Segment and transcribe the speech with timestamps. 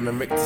[0.00, 0.39] I'm the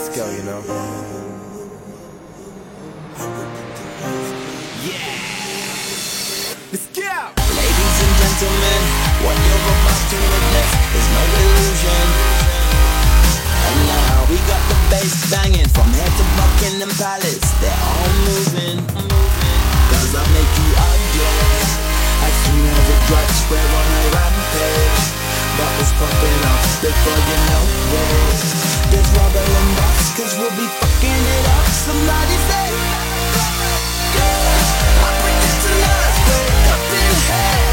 [26.04, 27.69] something else They bugging out.
[27.92, 28.42] With us
[28.91, 29.09] They're
[30.16, 31.66] Cause we'll be fucking it up.
[31.66, 32.69] Somebody say
[34.14, 34.69] Girls,
[35.03, 37.63] I bring this to life Wake up in hell.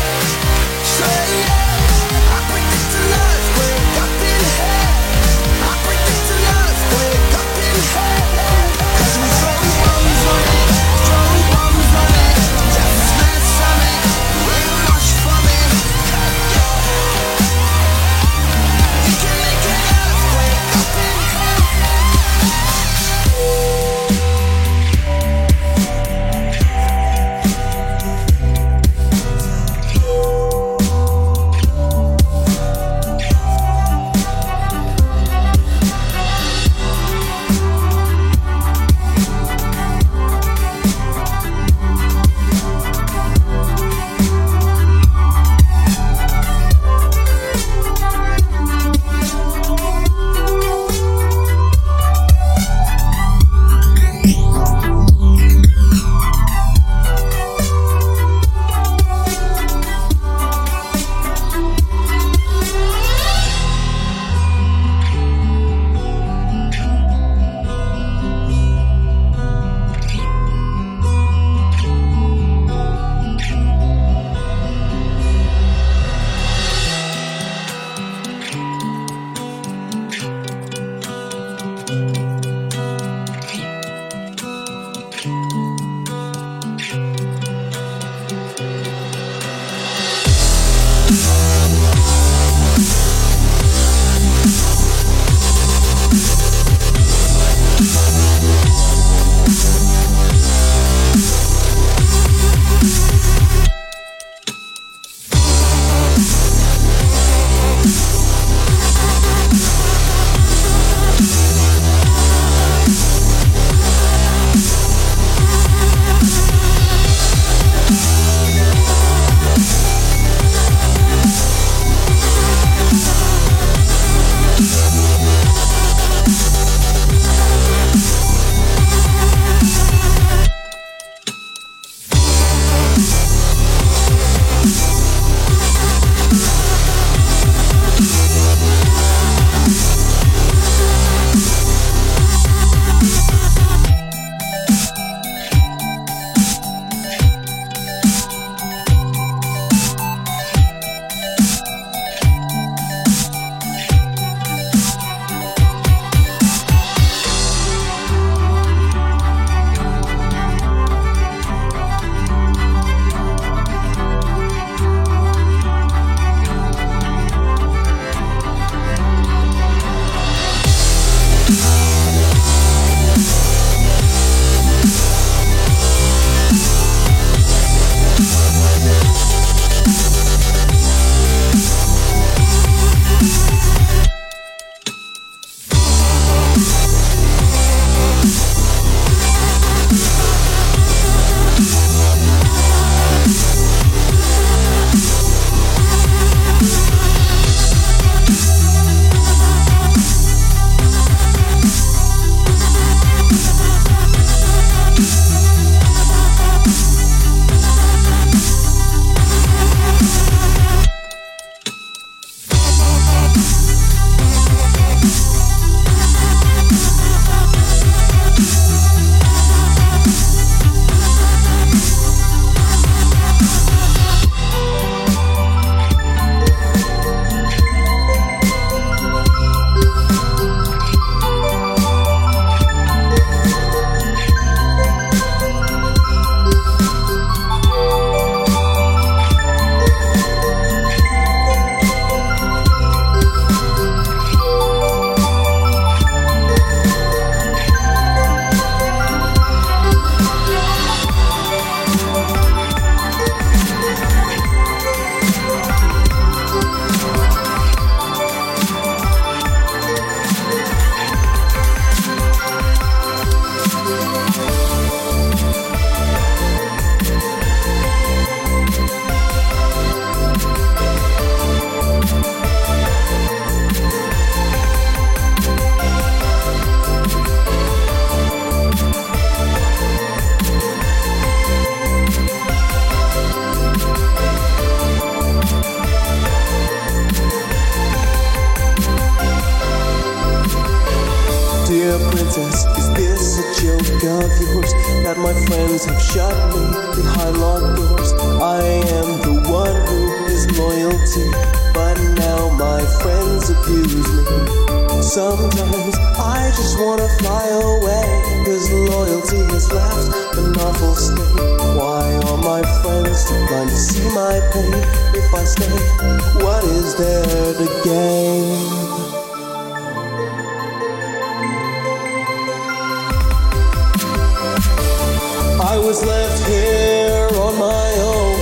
[325.91, 328.39] Was left here on my own.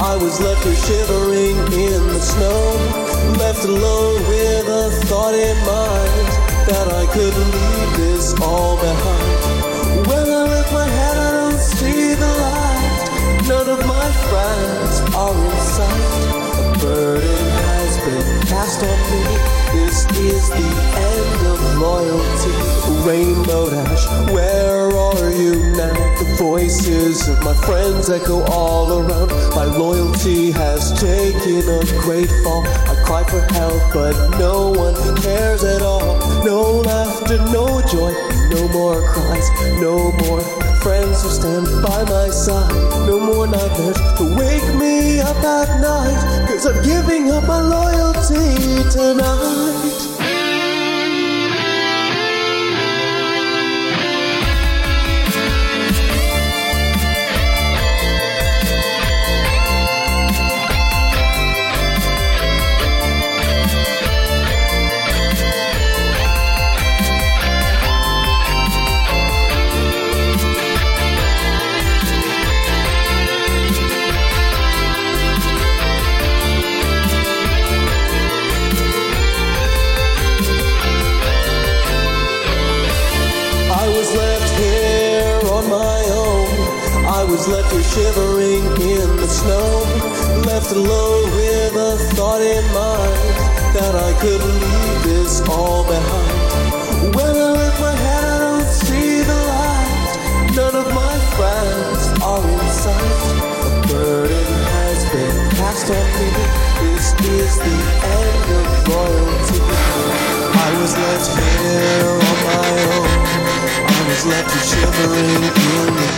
[0.00, 2.62] I was left here shivering in the snow.
[3.36, 6.28] Left alone with a thought in mind
[6.70, 10.06] that I could leave this all behind.
[10.06, 13.02] When I lift my head, I don't see the light.
[13.48, 16.22] None of my friends are in sight.
[16.62, 19.24] A burden has been cast on me.
[19.74, 20.70] This is the
[21.10, 22.73] end of loyalty.
[23.04, 25.92] Rainbow Dash, where are you now?
[26.18, 29.28] The voices of my friends echo all around.
[29.54, 32.64] My loyalty has taken a great fall.
[32.66, 36.16] I cry for help, but no one cares at all.
[36.46, 38.12] No laughter, no joy,
[38.48, 39.50] no more cries,
[39.82, 40.40] no more
[40.80, 42.72] friends who stand by my side.
[43.06, 46.48] No more nightmares to wake me up at night.
[46.48, 50.13] Cause I'm giving up my loyalty tonight.
[102.86, 102.88] A
[103.88, 106.44] burden has been on me.
[106.80, 108.64] This is the end of.
[110.56, 113.08] I was left here on my own.
[113.88, 116.14] I was left shivering in the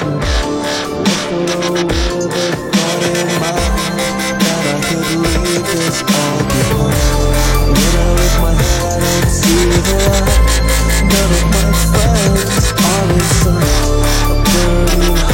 [1.31, 2.35] alone with
[2.75, 3.29] thought in
[4.43, 6.99] that I could leave this all behind.
[7.75, 10.47] When I lift my head, don't see the light.
[11.11, 13.57] None of my friends are.
[14.27, 15.26] A burden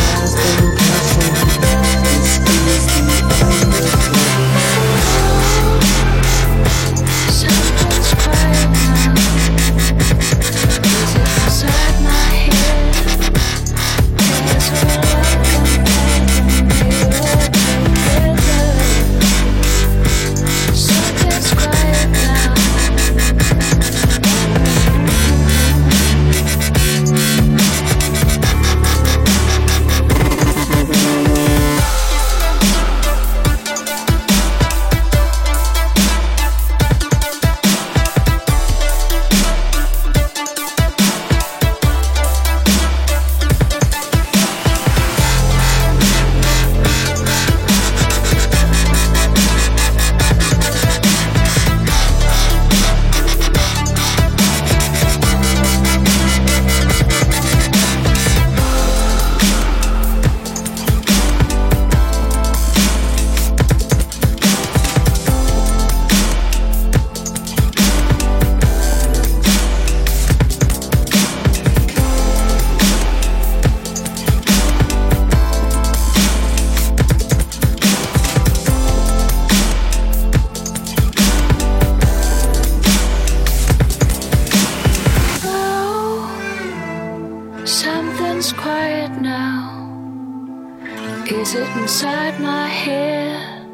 [91.30, 93.64] Is it inside my head?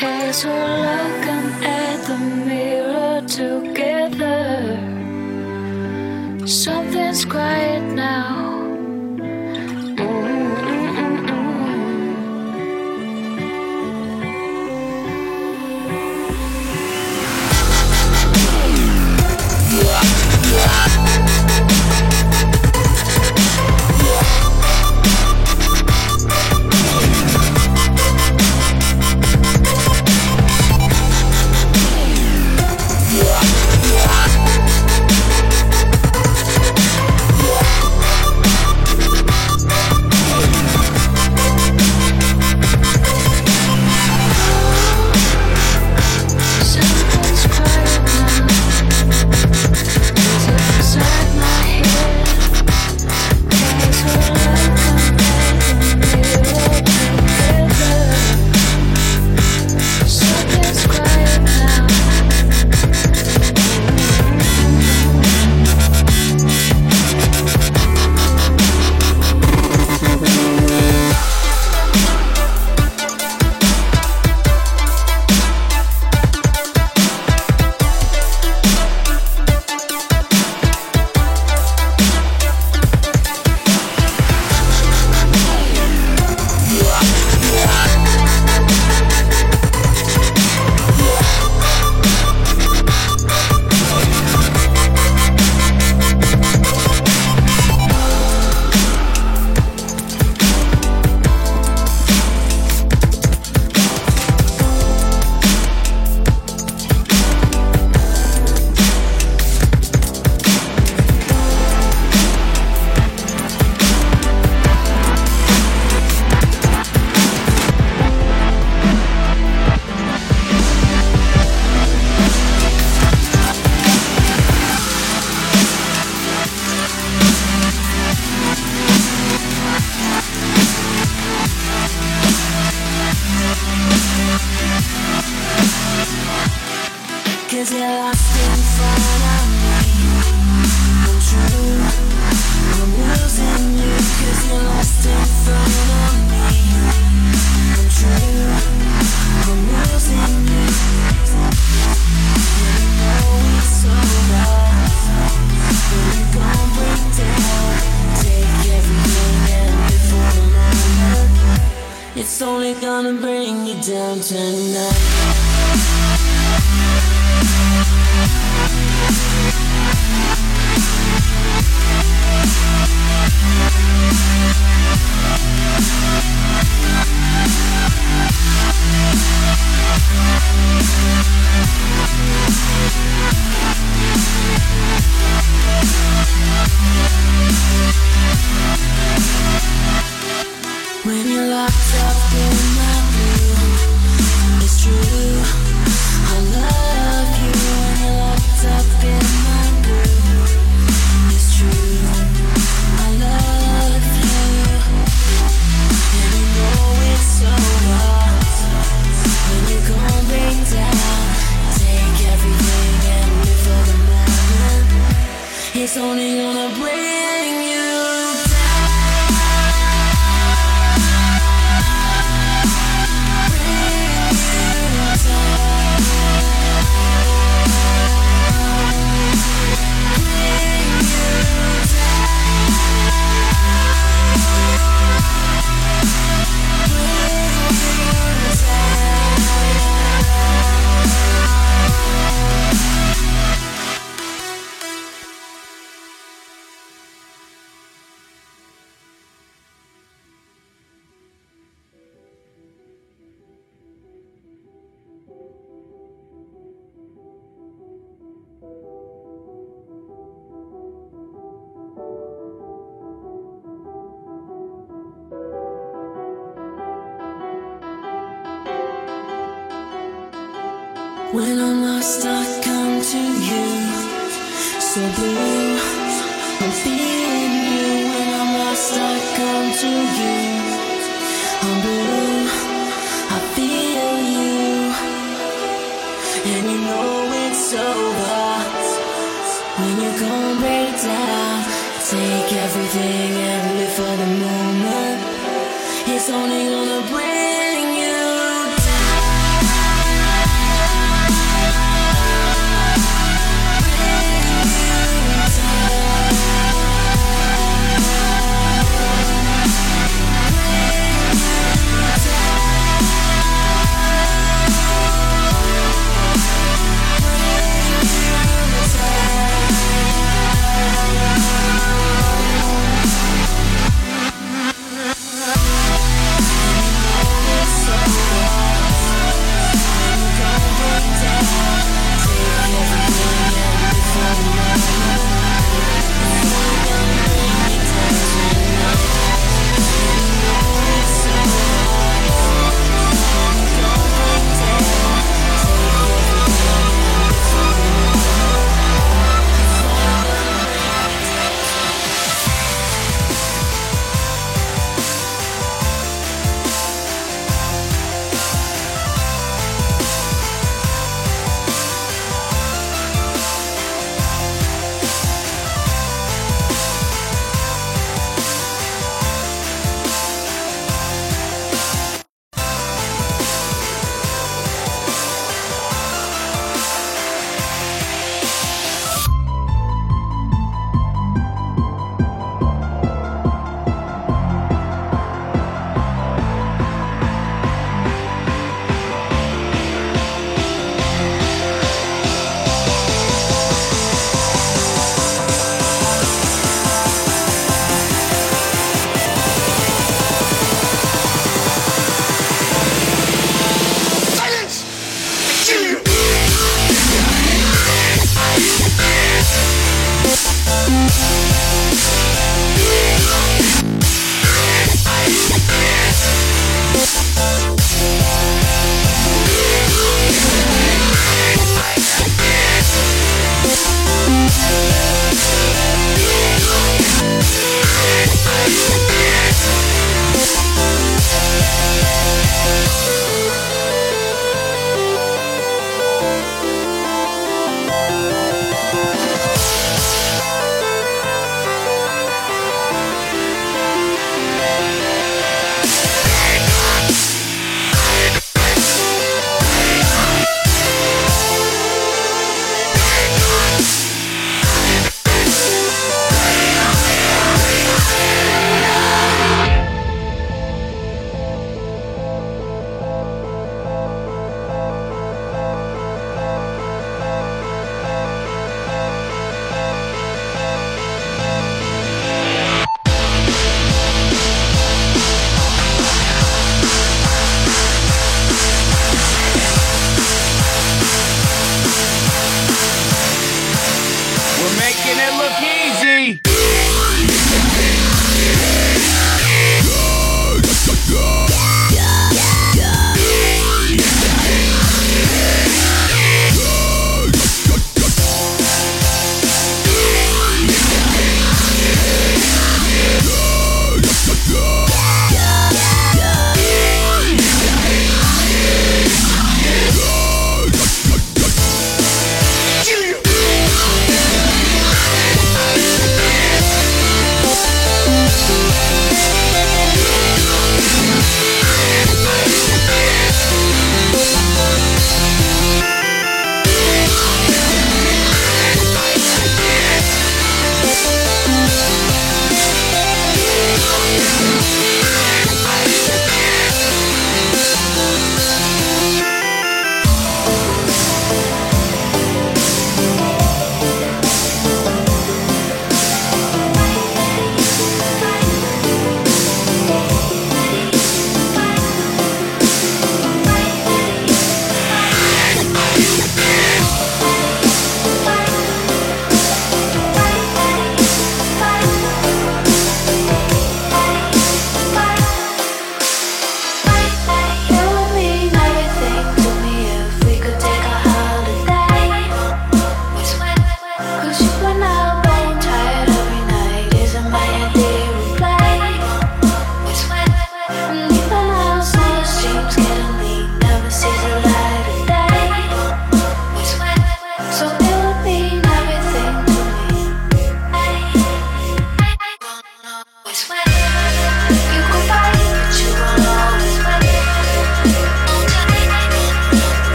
[0.00, 4.76] As we're looking at the mirror together,
[6.46, 8.45] something's quiet now.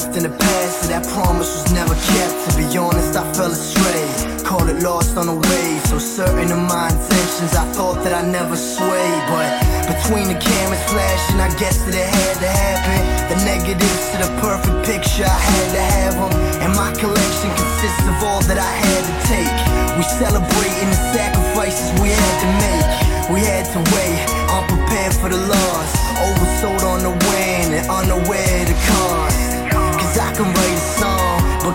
[0.00, 2.34] Left in the past, so that promise was never kept.
[2.48, 4.04] To be honest, I fell astray.
[4.44, 5.68] Called it lost on the way.
[5.88, 9.08] So certain of my intentions, I thought that I never sway.
[9.28, 9.48] But
[9.92, 13.00] between the cameras flashing, I guess that it had to happen.
[13.30, 16.32] The negatives to the perfect picture, I had to have them.
[16.64, 19.56] And my collection consists of all that I had to take.
[19.96, 22.88] We celebrating the sacrifices we had to make.
[23.30, 25.90] We had to wait, unprepared for the loss.
[26.18, 28.78] Oversold on the win and unaware of the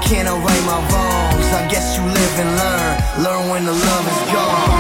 [0.05, 1.45] song, but can I right my wrongs?
[1.53, 4.74] I guess you live and learn, learn when the love is gone.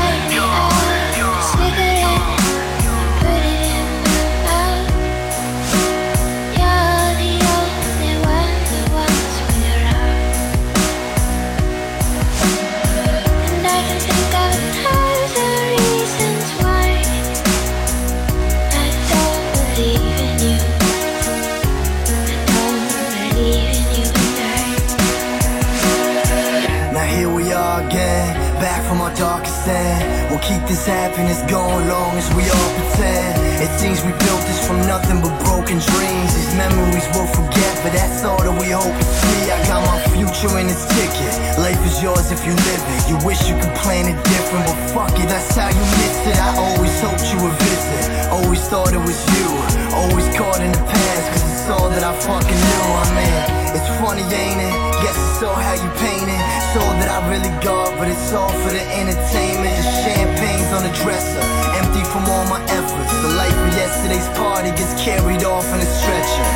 [30.47, 33.44] Keep this happiness going long as we all pretend.
[33.85, 36.33] Seems we built this from nothing but broken dreams.
[36.33, 39.53] These memories we'll forget, but that's all that we hope to see.
[39.53, 41.29] I got my future in its ticket.
[41.61, 43.05] Life is yours if you live it.
[43.05, 46.33] You wish you could plan it different, but fuck it, that's how you miss it.
[46.33, 48.25] I always hoped you would visit.
[48.33, 49.53] Always thought it was you.
[49.93, 52.85] Always caught in the past, cause it's all that I fucking knew.
[52.89, 53.37] I mean,
[53.77, 54.75] it's funny, ain't it?
[55.05, 56.41] Guess it's all how you paint it.
[56.41, 59.77] It's all that I really got, but it's all for the entertainment.
[59.77, 61.45] The champagne's on the dresser,
[61.77, 63.13] empty from all my efforts.
[63.21, 66.47] The life of yesterday's party gets carried off in a stretcher.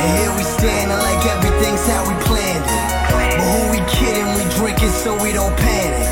[0.00, 2.86] And here we standing like everything's how we planned it.
[3.12, 4.26] But who we kidding?
[4.36, 6.08] We drinking so we don't panic.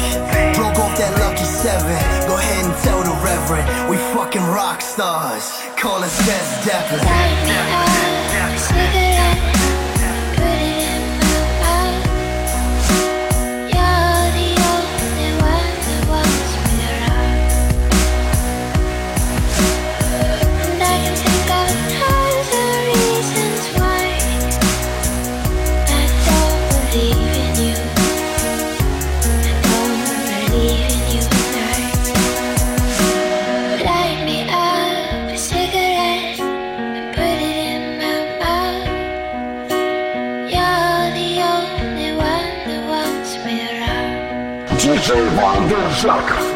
[0.56, 1.96] Broke off that lucky seven.
[2.28, 5.50] Go ahead and tell the reverend we fucking rock stars.
[5.76, 7.08] Call us Led Zeppelin.
[46.04, 46.51] Only